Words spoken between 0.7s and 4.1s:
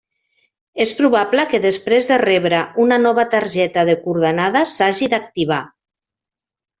És probable que després de rebre una nova targeta de